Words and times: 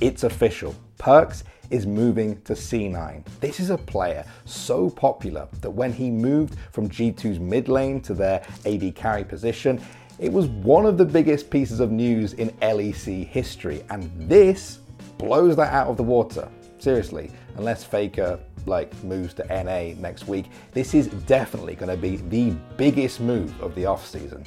It's 0.00 0.22
official. 0.22 0.76
Perkz 0.98 1.42
is 1.70 1.86
moving 1.86 2.40
to 2.42 2.52
C9. 2.52 3.24
This 3.40 3.58
is 3.58 3.70
a 3.70 3.78
player 3.78 4.24
so 4.44 4.88
popular 4.88 5.48
that 5.60 5.70
when 5.70 5.92
he 5.92 6.08
moved 6.08 6.56
from 6.70 6.88
G2's 6.88 7.40
mid 7.40 7.68
lane 7.68 8.00
to 8.02 8.14
their 8.14 8.42
AD 8.64 8.94
carry 8.94 9.24
position, 9.24 9.80
it 10.20 10.32
was 10.32 10.46
one 10.46 10.86
of 10.86 10.98
the 10.98 11.04
biggest 11.04 11.50
pieces 11.50 11.80
of 11.80 11.90
news 11.90 12.34
in 12.34 12.50
LEC 12.62 13.26
history, 13.26 13.82
and 13.90 14.10
this 14.28 14.78
blows 15.16 15.56
that 15.56 15.72
out 15.72 15.88
of 15.88 15.96
the 15.96 16.02
water. 16.02 16.48
Seriously, 16.78 17.30
unless 17.56 17.82
Faker 17.82 18.38
like 18.66 18.92
moves 19.02 19.34
to 19.34 19.44
NA 19.46 20.00
next 20.00 20.28
week, 20.28 20.46
this 20.72 20.94
is 20.94 21.08
definitely 21.26 21.74
going 21.74 21.90
to 21.90 22.00
be 22.00 22.16
the 22.16 22.56
biggest 22.76 23.20
move 23.20 23.60
of 23.60 23.74
the 23.74 23.82
offseason. 23.82 24.46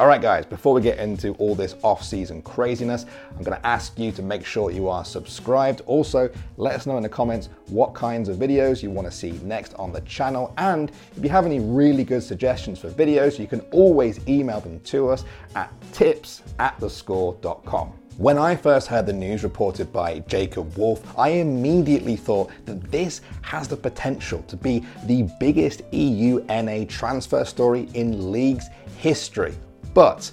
All 0.00 0.06
right, 0.06 0.22
guys, 0.22 0.46
before 0.46 0.72
we 0.72 0.80
get 0.80 0.98
into 0.98 1.34
all 1.34 1.54
this 1.54 1.74
off 1.82 2.02
season 2.02 2.40
craziness, 2.40 3.04
I'm 3.36 3.44
going 3.44 3.54
to 3.54 3.66
ask 3.66 3.98
you 3.98 4.10
to 4.12 4.22
make 4.22 4.46
sure 4.46 4.70
you 4.70 4.88
are 4.88 5.04
subscribed. 5.04 5.82
Also, 5.84 6.30
let 6.56 6.74
us 6.74 6.86
know 6.86 6.96
in 6.96 7.02
the 7.02 7.08
comments 7.10 7.50
what 7.66 7.92
kinds 7.92 8.30
of 8.30 8.38
videos 8.38 8.82
you 8.82 8.88
want 8.88 9.06
to 9.06 9.12
see 9.12 9.32
next 9.42 9.74
on 9.74 9.92
the 9.92 10.00
channel. 10.00 10.54
And 10.56 10.90
if 11.18 11.22
you 11.22 11.28
have 11.28 11.44
any 11.44 11.60
really 11.60 12.02
good 12.02 12.22
suggestions 12.22 12.78
for 12.78 12.88
videos, 12.88 13.38
you 13.38 13.46
can 13.46 13.60
always 13.72 14.26
email 14.26 14.60
them 14.60 14.80
to 14.84 15.10
us 15.10 15.26
at 15.54 15.70
tips 15.92 16.44
at 16.58 16.80
thescore.com. 16.80 17.92
When 18.16 18.38
I 18.38 18.56
first 18.56 18.86
heard 18.86 19.04
the 19.04 19.12
news 19.12 19.42
reported 19.42 19.92
by 19.92 20.20
Jacob 20.20 20.78
Wolf, 20.78 21.18
I 21.18 21.28
immediately 21.28 22.16
thought 22.16 22.50
that 22.64 22.90
this 22.90 23.20
has 23.42 23.68
the 23.68 23.76
potential 23.76 24.42
to 24.44 24.56
be 24.56 24.82
the 25.04 25.28
biggest 25.38 25.82
EU 25.92 26.42
NA 26.48 26.86
transfer 26.88 27.44
story 27.44 27.90
in 27.92 28.32
league's 28.32 28.64
history. 28.96 29.54
But 29.94 30.30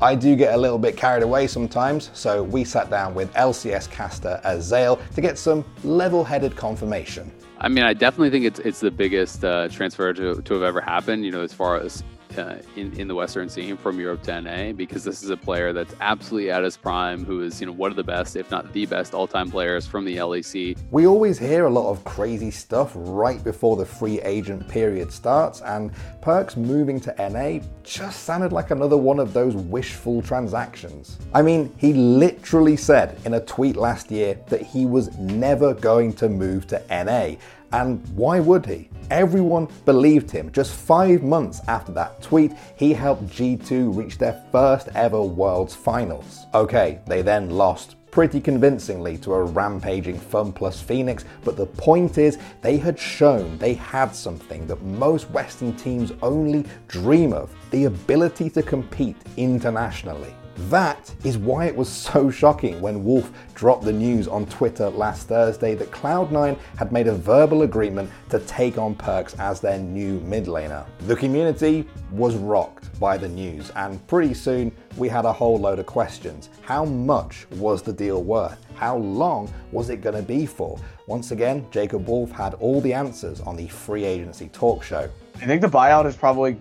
I 0.00 0.14
do 0.14 0.36
get 0.36 0.54
a 0.54 0.56
little 0.56 0.78
bit 0.78 0.96
carried 0.96 1.22
away 1.22 1.46
sometimes, 1.46 2.10
so 2.14 2.42
we 2.42 2.64
sat 2.64 2.88
down 2.88 3.14
with 3.14 3.32
LCS 3.34 3.90
caster 3.90 4.40
Azael 4.44 5.00
to 5.14 5.20
get 5.20 5.38
some 5.38 5.64
level 5.82 6.22
headed 6.22 6.54
confirmation. 6.54 7.32
I 7.58 7.68
mean, 7.68 7.82
I 7.82 7.94
definitely 7.94 8.30
think 8.30 8.44
it's 8.44 8.60
it's 8.60 8.78
the 8.78 8.90
biggest 8.90 9.44
uh, 9.44 9.68
transfer 9.68 10.12
to, 10.12 10.40
to 10.40 10.54
have 10.54 10.62
ever 10.62 10.80
happened. 10.80 11.24
You 11.24 11.32
know, 11.32 11.42
as 11.42 11.52
far 11.52 11.76
as 11.76 12.04
uh, 12.38 12.58
in, 12.76 12.92
in 12.98 13.08
the 13.08 13.14
Western 13.14 13.48
scene 13.48 13.76
from 13.76 13.98
Europe 14.00 14.22
to 14.22 14.40
NA 14.40 14.72
because 14.72 15.04
this 15.04 15.22
is 15.22 15.30
a 15.30 15.36
player 15.36 15.72
that's 15.72 15.94
absolutely 16.00 16.50
at 16.50 16.62
his 16.62 16.76
prime, 16.76 17.24
who 17.24 17.42
is, 17.42 17.60
you 17.60 17.66
know, 17.66 17.72
one 17.72 17.90
of 17.90 17.96
the 17.96 18.04
best, 18.04 18.36
if 18.36 18.50
not 18.50 18.72
the 18.72 18.86
best 18.86 19.12
all 19.12 19.26
time 19.26 19.50
players 19.50 19.86
from 19.86 20.04
the 20.04 20.16
LEC. 20.16 20.78
We 20.90 21.06
always 21.06 21.38
hear 21.38 21.66
a 21.66 21.70
lot 21.70 21.90
of 21.90 22.04
crazy 22.04 22.50
stuff 22.50 22.92
right 22.94 23.42
before 23.42 23.76
the 23.76 23.84
free 23.84 24.20
agent 24.22 24.68
period 24.68 25.12
starts, 25.12 25.60
and 25.60 25.92
Perkz 26.22 26.56
moving 26.56 27.00
to 27.00 27.14
NA 27.18 27.64
just 27.82 28.24
sounded 28.24 28.52
like 28.52 28.70
another 28.70 28.96
one 28.96 29.18
of 29.18 29.32
those 29.32 29.54
wishful 29.54 30.22
transactions. 30.22 31.18
I 31.34 31.42
mean, 31.42 31.74
he 31.78 31.92
literally 31.92 32.76
said 32.76 33.18
in 33.24 33.34
a 33.34 33.40
tweet 33.40 33.76
last 33.76 34.10
year 34.10 34.38
that 34.48 34.62
he 34.62 34.86
was 34.86 35.16
never 35.18 35.74
going 35.74 36.12
to 36.14 36.28
move 36.28 36.66
to 36.68 36.82
NA. 36.90 37.36
And 37.72 38.06
why 38.16 38.40
would 38.40 38.66
he? 38.66 38.88
Everyone 39.10 39.68
believed 39.84 40.30
him. 40.30 40.50
Just 40.52 40.72
five 40.72 41.22
months 41.22 41.60
after 41.68 41.92
that 41.92 42.22
tweet, 42.22 42.52
he 42.76 42.92
helped 42.92 43.26
G2 43.26 43.96
reach 43.96 44.18
their 44.18 44.42
first 44.52 44.88
ever 44.94 45.22
Worlds 45.22 45.74
Finals. 45.74 46.46
Okay, 46.54 47.00
they 47.06 47.22
then 47.22 47.50
lost 47.50 47.96
pretty 48.10 48.40
convincingly 48.40 49.18
to 49.18 49.34
a 49.34 49.44
rampaging 49.44 50.18
FunPlus 50.18 50.82
Phoenix, 50.82 51.24
but 51.44 51.56
the 51.56 51.66
point 51.66 52.18
is, 52.18 52.38
they 52.62 52.76
had 52.76 52.98
shown 52.98 53.58
they 53.58 53.74
had 53.74 54.14
something 54.14 54.66
that 54.66 54.82
most 54.82 55.30
Western 55.30 55.74
teams 55.76 56.12
only 56.22 56.64
dream 56.88 57.32
of 57.32 57.54
the 57.70 57.84
ability 57.84 58.50
to 58.50 58.62
compete 58.62 59.16
internationally. 59.36 60.34
That 60.62 61.14
is 61.22 61.38
why 61.38 61.66
it 61.66 61.76
was 61.76 61.88
so 61.88 62.30
shocking 62.30 62.80
when 62.80 63.04
Wolf 63.04 63.30
dropped 63.54 63.84
the 63.84 63.92
news 63.92 64.26
on 64.26 64.44
Twitter 64.46 64.90
last 64.90 65.28
Thursday 65.28 65.76
that 65.76 65.92
Cloud9 65.92 66.58
had 66.76 66.90
made 66.90 67.06
a 67.06 67.14
verbal 67.14 67.62
agreement 67.62 68.10
to 68.30 68.40
take 68.40 68.76
on 68.76 68.96
Perkz 68.96 69.38
as 69.38 69.60
their 69.60 69.78
new 69.78 70.18
mid 70.20 70.46
laner. 70.46 70.84
The 71.06 71.14
community 71.14 71.88
was 72.10 72.34
rocked 72.34 72.98
by 72.98 73.16
the 73.16 73.28
news, 73.28 73.70
and 73.76 74.04
pretty 74.08 74.34
soon 74.34 74.72
we 74.96 75.08
had 75.08 75.24
a 75.24 75.32
whole 75.32 75.58
load 75.58 75.78
of 75.78 75.86
questions. 75.86 76.50
How 76.62 76.84
much 76.84 77.46
was 77.52 77.80
the 77.80 77.92
deal 77.92 78.24
worth? 78.24 78.58
How 78.74 78.96
long 78.96 79.52
was 79.70 79.90
it 79.90 80.00
going 80.00 80.16
to 80.16 80.22
be 80.22 80.44
for? 80.44 80.76
Once 81.06 81.30
again, 81.30 81.66
Jacob 81.70 82.08
Wolf 82.08 82.32
had 82.32 82.54
all 82.54 82.80
the 82.80 82.92
answers 82.92 83.40
on 83.40 83.56
the 83.56 83.68
free 83.68 84.04
agency 84.04 84.48
talk 84.48 84.82
show. 84.82 85.08
I 85.36 85.46
think 85.46 85.62
the 85.62 85.68
buyout 85.68 86.06
is 86.06 86.16
probably 86.16 86.60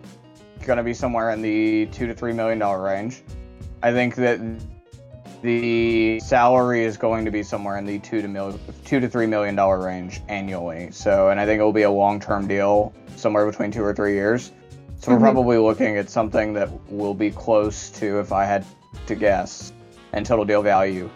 going 0.65 0.77
to 0.77 0.83
be 0.83 0.93
somewhere 0.93 1.31
in 1.31 1.41
the 1.41 1.87
two 1.87 2.05
to 2.05 2.13
three 2.13 2.33
million 2.33 2.59
dollar 2.59 2.83
range. 2.83 3.23
I 3.81 3.93
think 3.93 4.15
that 4.15 4.39
the 5.41 6.19
salary 6.19 6.83
is 6.83 6.97
going 6.97 7.25
to 7.25 7.31
be 7.31 7.43
somewhere 7.43 7.77
in 7.77 7.85
the 7.85 7.99
two 7.99 8.21
to 8.21 8.27
mil, 8.27 8.59
two 8.85 8.99
to 8.99 9.07
three 9.07 9.27
million 9.27 9.55
dollar 9.55 9.79
range 9.79 10.21
annually. 10.27 10.89
So, 10.91 11.29
and 11.29 11.39
I 11.39 11.45
think 11.45 11.59
it 11.59 11.63
will 11.63 11.73
be 11.73 11.83
a 11.83 11.91
long 11.91 12.19
term 12.19 12.47
deal, 12.47 12.93
somewhere 13.15 13.45
between 13.45 13.71
two 13.71 13.83
or 13.83 13.93
three 13.93 14.13
years. 14.13 14.51
So 14.99 15.11
mm-hmm. 15.11 15.13
we're 15.13 15.19
probably 15.19 15.57
looking 15.57 15.97
at 15.97 16.09
something 16.09 16.53
that 16.53 16.69
will 16.89 17.13
be 17.13 17.29
close 17.29 17.89
to, 17.91 18.19
if 18.19 18.31
I 18.31 18.45
had 18.45 18.65
to 19.05 19.15
guess, 19.15 19.71
and 20.11 20.25
total 20.25 20.43
deal 20.43 20.63
value, 20.63 21.09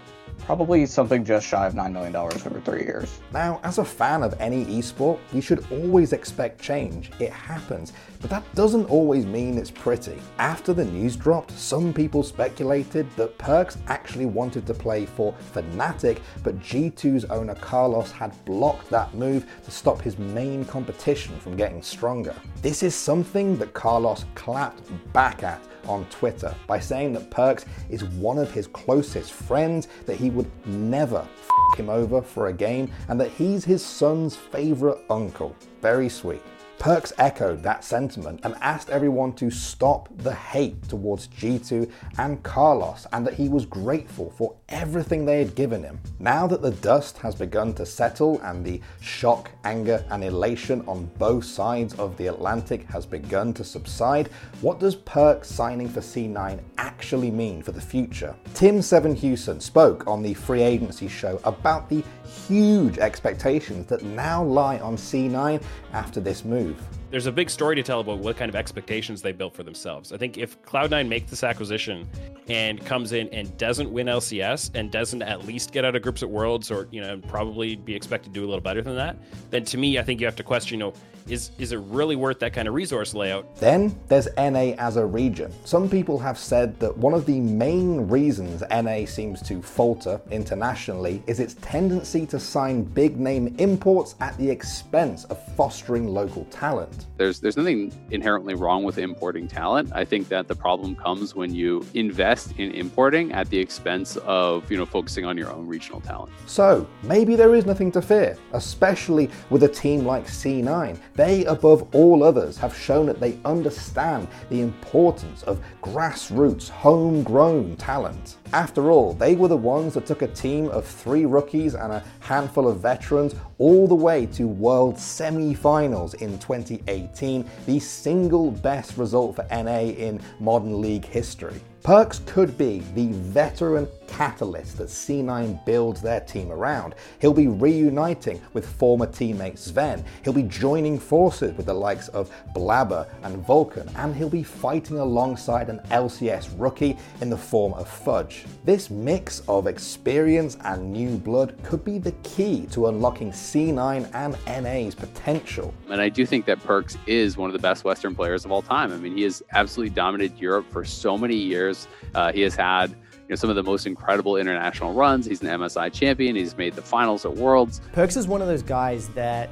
probably 0.46 0.86
something 0.86 1.24
just 1.24 1.48
shy 1.48 1.66
of 1.66 1.74
$9 1.74 1.92
million 1.92 2.16
over 2.16 2.62
three 2.62 2.84
years. 2.84 3.20
Now, 3.34 3.60
as 3.64 3.78
a 3.78 3.86
fan 3.86 4.24
of 4.24 4.40
any 4.40 4.66
esport, 4.66 5.20
you 5.32 5.42
should 5.42 5.66
always 5.72 6.14
expect 6.14 6.62
change. 6.62 7.12
It 7.20 7.32
happens, 7.32 7.94
but 8.20 8.30
that 8.30 8.44
doesn't 8.56 8.86
always 8.86 9.26
mean 9.26 9.58
it's 9.58 9.72
pretty. 9.72 10.20
After 10.38 10.74
the 10.74 10.86
news 10.86 11.16
dropped, 11.16 11.52
some 11.52 11.94
people 11.94 12.24
speculated 12.24 13.10
that 13.16 13.38
Perkz 13.38 13.78
actually 13.88 14.26
wanted 14.26 14.68
to 14.68 14.74
play 14.74 15.06
for 15.06 15.34
Fnatic, 15.54 16.20
but 16.44 16.60
G2's 16.60 17.26
owner 17.26 17.56
Carlos 17.56 18.12
had 18.12 18.34
blocked 18.46 18.90
that 18.90 19.14
move 19.14 19.46
to 19.64 19.72
stop 19.72 20.02
his 20.02 20.18
main 20.18 20.66
competition 20.66 21.40
from 21.40 21.56
getting 21.56 21.82
stronger. 21.82 22.36
This 22.62 22.84
is 22.84 22.96
something 22.96 23.58
that 23.58 23.74
Carlos 23.74 24.26
clapped 24.36 24.92
back 25.14 25.44
at 25.44 25.62
on 25.88 26.06
Twitter 26.06 26.54
by 26.68 26.80
saying 26.80 27.14
that 27.14 27.30
Perkz 27.30 27.66
is 27.90 28.04
one 28.04 28.38
of 28.38 28.52
his 28.52 28.68
closest 28.68 29.32
friends, 29.32 29.88
that 30.06 30.18
he 30.18 30.30
would 30.30 30.50
never 30.66 31.28
f 31.72 31.78
him 31.78 31.90
over 31.90 32.22
for 32.22 32.48
a 32.48 32.54
game, 32.54 32.92
and 33.08 33.20
that 33.20 33.32
he's 33.32 33.64
his 33.64 33.84
son's 33.84 34.36
favorite 34.36 35.00
uncle. 35.10 35.56
Very 35.82 36.10
sweet. 36.10 36.42
Perkz 36.82 37.14
echoed 37.20 37.62
that 37.62 37.84
sentiment 37.84 38.40
and 38.44 38.56
asked 38.60 38.90
everyone 38.90 39.34
to 39.34 39.52
stop 39.52 40.10
the 40.18 40.34
hate 40.34 40.82
towards 40.90 41.28
G2 41.28 41.88
and 42.18 42.42
Carlos 42.42 43.06
and 43.14 43.28
that 43.28 43.36
he 43.36 43.50
was 43.50 43.68
grateful 43.68 44.32
for 44.32 44.56
everything 44.68 45.24
they 45.24 45.38
had 45.38 45.54
given 45.54 45.84
him. 45.84 46.00
Now 46.18 46.48
that 46.48 46.64
the 46.64 46.72
dust 46.72 47.20
has 47.20 47.36
begun 47.36 47.76
to 47.76 47.86
settle 47.86 48.40
and 48.40 48.66
the 48.66 48.82
shock, 49.00 49.52
anger, 49.64 50.04
and 50.10 50.24
elation 50.24 50.84
on 50.88 51.06
both 51.20 51.46
sides 51.46 51.94
of 52.00 52.18
the 52.18 52.26
Atlantic 52.26 52.90
has 52.90 53.06
begun 53.06 53.54
to 53.54 53.64
subside, 53.64 54.30
what 54.62 54.80
does 54.80 54.96
Perkz 54.96 55.46
signing 55.46 55.88
for 55.88 56.00
C9 56.00 56.60
actually 56.80 57.30
mean 57.30 57.62
for 57.62 57.74
the 57.74 57.82
future? 57.82 58.36
Tim 58.56 58.80
Sevenhuysen 58.80 59.62
spoke 59.62 60.08
on 60.08 60.24
the 60.24 60.34
free 60.34 60.64
agency 60.64 61.08
show 61.08 61.40
about 61.44 61.90
the 61.90 62.04
huge 62.48 62.98
expectations 62.98 63.86
that 63.88 64.04
now 64.04 64.44
lie 64.44 64.80
on 64.80 64.96
C9 64.96 65.62
after 65.94 66.20
this 66.20 66.44
move 66.44 66.71
move. 66.72 67.01
There's 67.12 67.26
a 67.26 67.32
big 67.32 67.50
story 67.50 67.76
to 67.76 67.84
tell 67.84 68.00
about 68.00 68.20
what 68.20 68.38
kind 68.38 68.48
of 68.48 68.56
expectations 68.56 69.22
they 69.22 69.34
built 69.34 69.54
for 69.54 69.64
themselves. 69.64 70.14
I 70.14 70.18
think 70.18 70.38
if 70.38 70.62
Cloud9 70.62 71.10
makes 71.10 71.30
this 71.30 71.44
acquisition 71.44 72.08
and 72.48 72.84
comes 72.86 73.12
in 73.12 73.28
and 73.34 73.56
doesn't 73.58 73.92
win 73.92 74.08
LCS 74.08 74.72
and 74.76 74.90
doesn't 74.90 75.22
at 75.22 75.46
least 75.46 75.74
get 75.74 75.84
out 75.84 75.94
of 75.94 76.04
groups 76.04 76.24
at 76.24 76.30
Worlds 76.30 76.72
or, 76.72 76.88
you 76.90 77.02
know, 77.02 77.18
probably 77.28 77.76
be 77.76 77.94
expected 77.94 78.34
to 78.34 78.40
do 78.40 78.46
a 78.46 78.48
little 78.48 78.62
better 78.62 78.82
than 78.82 78.96
that, 78.96 79.18
then 79.50 79.66
to 79.66 79.78
me, 79.78 80.00
I 80.00 80.04
think 80.04 80.22
you 80.22 80.26
have 80.26 80.38
to 80.38 80.44
question, 80.44 80.80
you 80.80 80.86
know, 80.86 80.94
is 81.28 81.52
is 81.60 81.72
it 81.72 81.78
really 81.78 82.16
worth 82.16 82.40
that 82.40 82.54
kind 82.54 82.68
of 82.68 82.74
resource 82.74 83.14
layout? 83.14 83.56
Then 83.58 83.96
there's 84.08 84.28
NA 84.38 84.74
as 84.78 84.98
a 84.98 85.06
region. 85.06 85.54
Some 85.66 85.90
people 85.90 86.18
have 86.20 86.38
said 86.38 86.80
that 86.80 86.98
one 86.98 87.14
of 87.14 87.26
the 87.26 87.40
main 87.40 88.08
reasons 88.08 88.64
NA 88.72 89.06
seems 89.06 89.42
to 89.44 89.62
falter 89.62 90.20
internationally 90.32 91.22
is 91.28 91.40
its 91.40 91.56
tendency 91.62 92.26
to 92.28 92.40
sign 92.40 92.84
big 92.84 93.20
name 93.20 93.56
imports 93.60 94.16
at 94.20 94.38
the 94.38 94.50
expense 94.50 95.26
of 95.26 95.44
fostering 95.56 96.08
local 96.08 96.46
talent. 96.46 97.01
There's 97.18 97.40
there's 97.40 97.58
nothing 97.58 97.92
inherently 98.12 98.56
wrong 98.56 98.84
with 98.84 98.98
importing 98.98 99.48
talent. 99.48 99.92
I 99.94 100.06
think 100.06 100.28
that 100.30 100.48
the 100.48 100.56
problem 100.56 100.96
comes 100.96 101.36
when 101.36 101.54
you 101.54 101.86
invest 101.94 102.54
in 102.58 102.72
importing 102.72 103.32
at 103.34 103.50
the 103.50 103.58
expense 103.58 104.18
of, 104.18 104.70
you 104.72 104.78
know, 104.78 104.86
focusing 104.86 105.26
on 105.26 105.38
your 105.38 105.52
own 105.52 105.68
regional 105.68 106.02
talent. 106.02 106.32
So, 106.46 106.88
maybe 107.04 107.36
there 107.36 107.56
is 107.56 107.66
nothing 107.66 107.92
to 107.94 108.02
fear, 108.02 108.38
especially 108.54 109.30
with 109.50 109.64
a 109.64 109.68
team 109.68 110.06
like 110.06 110.26
C9 110.28 110.98
they, 111.16 111.46
above 111.46 111.88
all 111.94 112.24
others, 112.24 112.58
have 112.58 112.76
shown 112.76 113.06
that 113.08 113.20
they 113.20 113.38
understand 113.46 114.28
the 114.50 114.62
importance 114.62 115.44
of 115.44 115.62
grassroots, 115.82 116.70
homegrown 116.70 117.76
talent. 117.78 118.38
After 118.54 118.92
all, 118.92 119.14
they 119.14 119.36
were 119.36 119.48
the 119.48 119.58
ones 119.58 119.94
that 119.94 120.06
took 120.06 120.22
a 120.22 120.28
team 120.28 120.68
of 120.70 120.86
three 120.86 121.26
rookies 121.26 121.74
and 121.74 121.94
a 121.94 122.04
handful 122.20 122.68
of 122.68 122.80
veterans 122.80 123.36
all 123.60 123.88
the 123.88 123.96
way 123.96 124.26
to 124.26 124.48
world 124.48 124.98
semi 124.98 125.54
finals 125.54 126.14
in 126.16 126.38
2018 126.40 126.91
2018, 126.92 127.50
the 127.66 127.80
single 127.80 128.52
best 128.52 128.98
result 128.98 129.36
for 129.36 129.48
NA 129.52 129.80
in 129.80 130.20
modern 130.40 130.82
league 130.82 131.06
history. 131.06 131.62
Perkz 131.84 132.24
could 132.28 132.60
be 132.60 132.84
the 132.94 133.08
veteran 133.08 133.88
catalyst 134.08 134.78
that 134.78 134.90
C9 134.90 135.66
builds 135.66 136.00
their 136.00 136.20
team 136.20 136.52
around. 136.52 136.94
He'll 137.20 137.34
be 137.34 137.48
reuniting 137.48 138.40
with 138.54 138.68
former 138.68 139.08
teammate 139.08 139.54
Zven. 139.54 140.04
He'll 140.24 140.34
be 140.34 140.44
joining 140.44 141.00
forces 141.00 141.56
with 141.58 141.66
the 141.66 141.74
likes 141.74 142.10
of 142.10 142.30
Blaber 142.54 143.08
and 143.24 143.38
Vulcan, 143.48 143.90
and 143.96 144.16
he'll 144.16 144.30
be 144.30 144.44
fighting 144.44 145.00
alongside 145.00 145.70
an 145.70 145.80
LCS 145.90 146.50
rookie 146.58 146.98
in 147.22 147.32
the 147.32 147.38
form 147.38 147.74
of 147.74 147.88
Fudge. 147.88 148.46
This 148.64 148.92
mix 148.92 149.42
of 149.48 149.66
experience 149.66 150.58
and 150.66 150.92
new 150.92 151.18
blood 151.18 151.56
could 151.64 151.84
be 151.84 151.98
the 151.98 152.12
key 152.24 152.68
to 152.72 152.88
unlocking 152.88 153.32
C9 153.32 154.08
and 154.14 154.64
NA's 154.64 154.94
potential. 154.94 155.74
And 155.90 156.02
I 156.02 156.10
do 156.10 156.28
think 156.28 156.46
that 156.46 156.60
Perkz 156.60 156.98
is 157.08 157.38
one 157.38 157.50
of 157.50 157.54
the 157.54 157.60
best 157.60 157.86
Western 157.86 158.14
players 158.14 158.46
of 158.46 158.52
all 158.52 158.62
time. 158.62 158.92
I 158.92 158.98
mean, 158.98 159.16
he 159.16 159.24
has 159.24 159.42
absolutely 159.54 159.96
dominated 159.96 160.38
Europe 160.38 160.70
for 160.70 160.86
so 160.86 161.18
many 161.18 161.36
years 161.36 161.71
years. 161.72 161.88
Uh, 162.14 162.32
he 162.32 162.42
has 162.42 162.56
had 162.56 162.92
you 162.92 162.98
know, 163.30 163.36
some 163.36 163.50
of 163.50 163.56
the 163.56 163.64
most 163.64 163.88
incredible 163.88 164.38
international 164.38 164.94
runs. 164.94 165.26
He's 165.26 165.42
an 165.42 165.48
MSI 165.48 165.92
champion. 165.92 166.36
He's 166.36 166.58
made 166.58 166.74
the 166.74 166.82
finals 166.82 167.26
at 167.26 167.34
Worlds. 167.34 167.82
Perkz 167.94 168.18
is 168.18 168.28
one 168.28 168.42
of 168.42 168.48
those 168.48 168.64
guys 168.64 169.10
that 169.10 169.50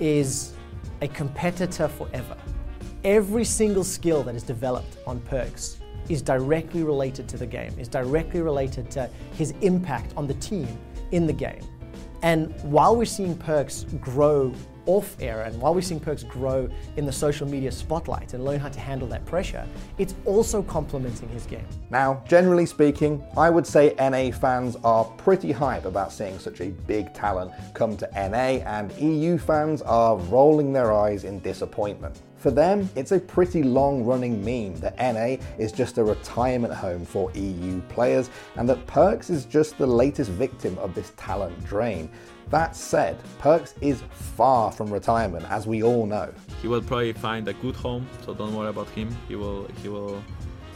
is 0.00 0.54
a 1.02 1.08
competitor 1.08 1.88
forever. 1.88 2.36
Every 3.04 3.44
single 3.44 3.84
skill 3.84 4.22
that 4.24 4.34
is 4.34 4.42
developed 4.42 4.98
on 5.06 5.20
Perkz 5.20 5.76
is 6.08 6.22
directly 6.22 6.82
related 6.82 7.28
to 7.28 7.36
the 7.36 7.46
game, 7.46 7.72
is 7.78 7.88
directly 7.88 8.40
related 8.40 8.90
to 8.92 9.10
his 9.34 9.52
impact 9.60 10.14
on 10.16 10.26
the 10.26 10.34
team 10.34 10.66
in 11.12 11.26
the 11.26 11.32
game. 11.32 11.60
And 12.22 12.52
while 12.62 12.96
we're 12.96 13.04
seeing 13.04 13.36
Perkz 13.36 14.00
grow 14.00 14.52
off 14.88 15.14
air 15.20 15.42
and 15.42 15.60
while 15.60 15.74
we're 15.74 15.82
seeing 15.82 16.00
Perkz 16.00 16.26
grow 16.26 16.68
in 16.96 17.04
the 17.04 17.12
social 17.12 17.46
media 17.46 17.70
spotlight 17.70 18.32
and 18.32 18.44
learn 18.44 18.58
how 18.58 18.70
to 18.70 18.80
handle 18.80 19.06
that 19.08 19.24
pressure, 19.26 19.66
it's 19.98 20.14
also 20.24 20.62
complementing 20.62 21.28
his 21.28 21.44
game. 21.44 21.66
Now, 21.90 22.24
generally 22.26 22.66
speaking, 22.66 23.22
I 23.36 23.50
would 23.50 23.66
say 23.66 23.94
NA 23.98 24.36
fans 24.36 24.76
are 24.84 25.04
pretty 25.04 25.52
hype 25.52 25.84
about 25.84 26.10
seeing 26.10 26.38
such 26.38 26.60
a 26.60 26.70
big 26.86 27.12
talent 27.12 27.52
come 27.74 27.96
to 27.98 28.08
NA, 28.14 28.64
and 28.64 28.90
EU 28.98 29.36
fans 29.36 29.82
are 29.82 30.16
rolling 30.16 30.72
their 30.72 30.92
eyes 30.92 31.24
in 31.24 31.38
disappointment. 31.40 32.22
For 32.38 32.52
them, 32.52 32.88
it's 32.94 33.10
a 33.10 33.18
pretty 33.18 33.64
long 33.64 34.04
running 34.04 34.44
meme 34.44 34.78
that 34.80 34.96
NA 34.98 35.44
is 35.58 35.72
just 35.72 35.98
a 35.98 36.04
retirement 36.04 36.72
home 36.72 37.04
for 37.04 37.32
EU 37.32 37.80
players 37.88 38.30
and 38.56 38.68
that 38.68 38.86
Perkz 38.86 39.28
is 39.28 39.44
just 39.44 39.76
the 39.76 39.86
latest 39.86 40.30
victim 40.30 40.78
of 40.78 40.94
this 40.94 41.12
talent 41.16 41.64
drain. 41.64 42.08
That 42.50 42.76
said, 42.76 43.18
Perkz 43.40 43.74
is 43.80 44.02
far 44.12 44.70
from 44.70 44.90
retirement, 44.90 45.44
as 45.50 45.66
we 45.66 45.82
all 45.82 46.06
know. 46.06 46.32
He 46.62 46.68
will 46.68 46.80
probably 46.80 47.12
find 47.12 47.46
a 47.48 47.52
good 47.54 47.74
home, 47.74 48.08
so 48.24 48.34
don't 48.34 48.54
worry 48.54 48.70
about 48.70 48.88
him. 48.90 49.14
He 49.26 49.34
will, 49.34 49.66
he 49.82 49.88
will, 49.88 50.22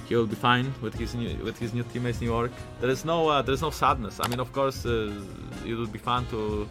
he 0.06 0.16
will 0.16 0.26
be 0.26 0.34
fine 0.34 0.74
with 0.82 0.94
his 0.94 1.14
new, 1.14 1.34
with 1.44 1.58
his 1.58 1.72
new 1.72 1.84
teammates 1.84 2.20
in 2.20 2.26
New 2.26 2.32
York. 2.32 2.50
There 2.80 2.90
is 2.90 3.04
no, 3.04 3.28
uh, 3.28 3.40
there 3.40 3.54
is 3.54 3.62
no 3.62 3.70
sadness. 3.70 4.18
I 4.20 4.28
mean, 4.28 4.40
of 4.40 4.52
course, 4.52 4.84
uh, 4.84 5.14
it 5.64 5.74
would 5.74 5.92
be 5.92 5.98
fun 5.98 6.26
to 6.26 6.68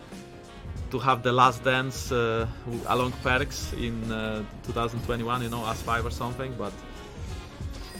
to 0.91 0.99
have 0.99 1.23
the 1.23 1.31
last 1.31 1.63
dance 1.63 2.11
uh, 2.11 2.47
along 2.87 3.13
Perkz 3.23 3.73
in 3.73 4.11
uh, 4.11 4.43
2021, 4.63 5.41
you 5.41 5.49
know, 5.49 5.65
as 5.65 5.81
five 5.81 6.05
or 6.05 6.11
something, 6.11 6.53
but 6.57 6.73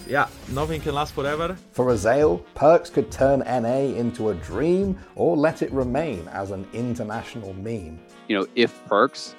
yeah, 0.08 0.28
nothing 0.50 0.82
can 0.82 0.94
last 0.94 1.14
forever. 1.14 1.56
For 1.72 1.86
Azael, 1.92 2.44
Perkz 2.56 2.92
could 2.92 3.10
turn 3.12 3.40
NA 3.40 3.96
into 3.98 4.30
a 4.30 4.36
dream 4.36 5.00
or 5.16 5.38
let 5.38 5.62
it 5.62 5.72
remain 5.72 6.28
as 6.30 6.52
an 6.52 6.68
international 6.74 7.54
meme. 7.54 8.00
You 8.28 8.40
know, 8.40 8.48
if 8.56 8.84
Perkz 8.88 9.36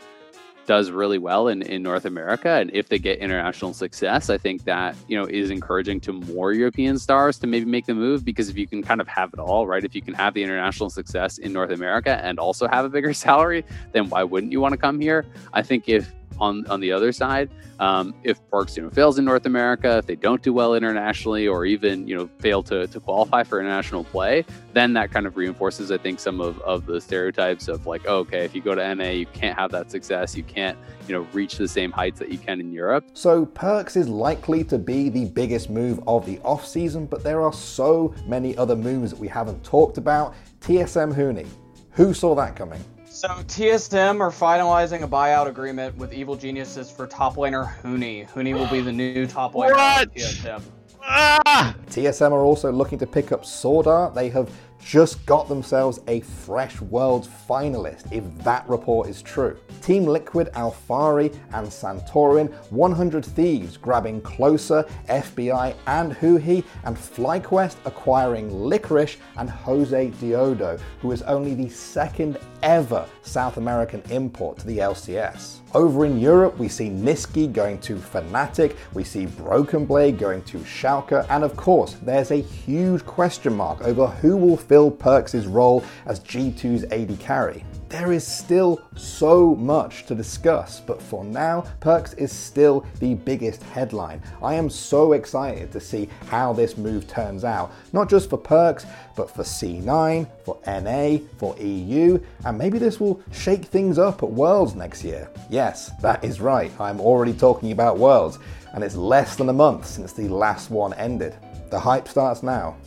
does 0.66 0.90
really 0.90 1.18
well 1.18 1.48
in, 1.48 1.62
in 1.62 1.82
North 1.82 2.04
America 2.04 2.48
and 2.48 2.70
if 2.72 2.88
they 2.88 2.98
get 2.98 3.18
international 3.18 3.72
success, 3.74 4.30
I 4.30 4.38
think 4.38 4.64
that, 4.64 4.96
you 5.08 5.16
know, 5.16 5.26
is 5.26 5.50
encouraging 5.50 6.00
to 6.00 6.12
more 6.12 6.52
European 6.52 6.98
stars 6.98 7.38
to 7.40 7.46
maybe 7.46 7.66
make 7.66 7.86
the 7.86 7.94
move 7.94 8.24
because 8.24 8.48
if 8.48 8.56
you 8.56 8.66
can 8.66 8.82
kind 8.82 9.00
of 9.00 9.08
have 9.08 9.32
it 9.32 9.38
all, 9.38 9.66
right? 9.66 9.84
If 9.84 9.94
you 9.94 10.02
can 10.02 10.14
have 10.14 10.34
the 10.34 10.42
international 10.42 10.90
success 10.90 11.38
in 11.38 11.52
North 11.52 11.70
America 11.70 12.20
and 12.22 12.38
also 12.38 12.68
have 12.68 12.84
a 12.84 12.88
bigger 12.88 13.12
salary, 13.26 13.64
then 13.92 14.08
why 14.08 14.22
wouldn't 14.22 14.52
you 14.52 14.60
want 14.60 14.72
to 14.72 14.78
come 14.78 15.00
here? 15.00 15.26
I 15.52 15.62
think 15.62 15.88
if 15.88 16.12
on 16.42 16.66
on 16.66 16.80
the 16.80 16.92
other 16.92 17.12
side. 17.12 17.48
Um, 17.78 18.14
if 18.22 18.38
Perkz 18.50 18.76
you 18.76 18.82
know 18.82 18.90
fails 18.90 19.18
in 19.18 19.24
North 19.24 19.46
America, 19.46 19.98
if 19.98 20.06
they 20.06 20.16
don't 20.16 20.42
do 20.42 20.52
well 20.52 20.74
internationally, 20.74 21.46
or 21.46 21.64
even 21.64 22.06
you 22.06 22.16
know 22.16 22.28
fail 22.38 22.62
to, 22.64 22.86
to 22.88 23.00
qualify 23.00 23.44
for 23.44 23.60
international 23.60 24.04
play, 24.04 24.44
then 24.72 24.92
that 24.94 25.10
kind 25.10 25.26
of 25.26 25.36
reinforces 25.36 25.90
I 25.90 25.98
think 25.98 26.20
some 26.20 26.40
of, 26.40 26.60
of 26.60 26.86
the 26.86 27.00
stereotypes 27.00 27.68
of 27.68 27.86
like 27.86 28.02
oh, 28.06 28.18
okay 28.18 28.44
if 28.44 28.54
you 28.54 28.60
go 28.60 28.74
to 28.74 28.94
NA 28.94 29.10
you 29.10 29.26
can't 29.26 29.56
have 29.58 29.70
that 29.70 29.90
success, 29.90 30.36
you 30.36 30.42
can't 30.42 30.76
you 31.08 31.14
know 31.14 31.26
reach 31.32 31.56
the 31.56 31.68
same 31.68 31.92
heights 31.92 32.18
that 32.18 32.30
you 32.30 32.38
can 32.38 32.60
in 32.60 32.72
Europe. 32.72 33.04
So 33.14 33.46
Perkz 33.46 33.96
is 33.96 34.08
likely 34.08 34.64
to 34.64 34.78
be 34.78 35.08
the 35.08 35.26
biggest 35.26 35.70
move 35.70 36.00
of 36.06 36.26
the 36.26 36.38
off 36.40 36.66
season, 36.66 37.06
but 37.06 37.22
there 37.22 37.40
are 37.40 37.52
so 37.52 38.14
many 38.26 38.56
other 38.56 38.76
moves 38.76 39.12
that 39.12 39.20
we 39.20 39.28
haven't 39.28 39.62
talked 39.62 39.98
about. 39.98 40.34
TSM 40.60 41.14
Huni, 41.14 41.46
who 41.92 42.12
saw 42.14 42.34
that 42.34 42.56
coming? 42.56 42.82
So 43.12 43.28
TSM 43.28 44.20
are 44.20 44.30
finalizing 44.30 45.02
a 45.02 45.06
buyout 45.06 45.46
agreement 45.46 45.94
with 45.98 46.14
Evil 46.14 46.34
Geniuses 46.34 46.90
for 46.90 47.06
top 47.06 47.36
laner 47.36 47.78
Huni. 47.82 48.26
Huni 48.30 48.54
will 48.54 48.66
be 48.68 48.80
the 48.80 48.90
new 48.90 49.26
top 49.26 49.52
laner 49.52 49.72
what? 49.72 50.14
TSM. 50.14 50.62
Ah! 51.02 51.76
TSM 51.90 52.32
are 52.32 52.40
also 52.40 52.72
looking 52.72 52.98
to 52.98 53.06
pick 53.06 53.30
up 53.30 53.44
Sword 53.44 53.86
Art. 53.86 54.14
They 54.14 54.30
have 54.30 54.50
just 54.84 55.24
got 55.26 55.48
themselves 55.48 56.00
a 56.08 56.20
Fresh 56.20 56.80
World 56.80 57.28
finalist, 57.48 58.10
if 58.12 58.24
that 58.44 58.68
report 58.68 59.08
is 59.08 59.22
true. 59.22 59.56
Team 59.80 60.04
Liquid, 60.04 60.50
Alphari, 60.54 61.34
and 61.52 61.66
Santorin, 61.66 62.52
100 62.70 63.24
Thieves 63.24 63.76
grabbing 63.76 64.20
Closer, 64.20 64.84
FBI, 65.08 65.74
and 65.86 66.12
Huhi, 66.14 66.64
and 66.84 66.96
FlyQuest 66.96 67.76
acquiring 67.84 68.50
Licorice 68.50 69.16
and 69.36 69.48
Jose 69.48 70.10
Diodo, 70.20 70.78
who 71.00 71.12
is 71.12 71.22
only 71.22 71.54
the 71.54 71.68
second 71.68 72.38
ever 72.62 73.06
South 73.22 73.56
American 73.56 74.02
import 74.10 74.58
to 74.58 74.66
the 74.66 74.78
LCS. 74.78 75.58
Over 75.74 76.04
in 76.04 76.20
Europe, 76.20 76.58
we 76.58 76.68
see 76.68 76.90
Nisqy 76.90 77.50
going 77.50 77.78
to 77.78 77.96
Fnatic, 77.96 78.76
we 78.92 79.04
see 79.04 79.26
Broken 79.26 79.86
Blade 79.86 80.18
going 80.18 80.42
to 80.44 80.58
Schalke, 80.58 81.26
and 81.30 81.42
of 81.42 81.56
course, 81.56 81.96
there's 82.02 82.30
a 82.30 82.36
huge 82.36 83.04
question 83.06 83.54
mark 83.54 83.80
over 83.82 84.06
who 84.06 84.36
will 84.36 84.56
fill 84.72 84.90
Perkz' 84.90 85.44
role 85.46 85.84
as 86.06 86.20
G2's 86.20 86.84
AD 86.84 87.20
carry. 87.20 87.62
There 87.90 88.10
is 88.10 88.26
still 88.26 88.80
so 88.96 89.54
much 89.54 90.06
to 90.06 90.14
discuss, 90.14 90.80
but 90.80 91.02
for 91.02 91.26
now, 91.26 91.66
Perkz 91.82 92.16
is 92.16 92.32
still 92.32 92.86
the 92.98 93.12
biggest 93.12 93.62
headline. 93.64 94.22
I 94.42 94.54
am 94.54 94.70
so 94.70 95.12
excited 95.12 95.72
to 95.72 95.78
see 95.78 96.08
how 96.28 96.54
this 96.54 96.78
move 96.78 97.06
turns 97.06 97.44
out, 97.44 97.70
not 97.92 98.08
just 98.08 98.30
for 98.30 98.38
Perkz, 98.38 98.86
but 99.14 99.30
for 99.30 99.42
C9, 99.42 100.26
for 100.42 100.58
NA, 100.66 101.18
for 101.36 101.54
EU, 101.58 102.18
and 102.46 102.56
maybe 102.56 102.78
this 102.78 102.98
will 102.98 103.20
shake 103.30 103.66
things 103.66 103.98
up 103.98 104.22
at 104.22 104.30
Worlds 104.30 104.74
next 104.74 105.04
year. 105.04 105.28
Yes, 105.50 105.90
that 106.00 106.24
is 106.24 106.40
right, 106.40 106.72
I'm 106.80 106.98
already 106.98 107.34
talking 107.34 107.72
about 107.72 107.98
Worlds, 107.98 108.38
and 108.72 108.82
it's 108.82 108.96
less 108.96 109.36
than 109.36 109.50
a 109.50 109.52
month 109.52 109.84
since 109.84 110.14
the 110.14 110.28
last 110.28 110.70
one 110.70 110.94
ended. 110.94 111.36
The 111.68 111.78
hype 111.78 112.08
starts 112.08 112.42
now. 112.42 112.78